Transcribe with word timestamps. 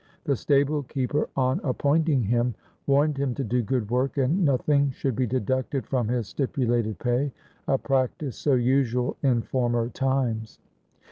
The 0.23 0.35
stable 0.35 0.81
keeper 0.81 1.29
on 1.37 1.61
appointing 1.63 2.23
him 2.23 2.55
warned 2.87 3.17
him 3.17 3.35
to 3.35 3.43
do 3.43 3.61
good 3.61 3.91
work 3.91 4.17
and 4.17 4.43
nothing 4.43 4.89
should 4.89 5.15
be 5.15 5.27
deducted 5.27 5.85
from 5.85 6.07
his 6.07 6.27
stipulated 6.27 6.97
pay, 6.97 7.31
a 7.67 7.77
practice 7.77 8.35
so 8.35 8.55
usual 8.55 9.17
in 9.21 9.43
former 9.43 9.89
times. 9.89 10.57